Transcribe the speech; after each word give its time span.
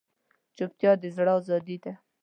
چوپتیا، 0.55 0.91
د 1.01 1.03
زړه 1.15 1.31
ازادي 1.39 1.77
ده. 1.83 1.93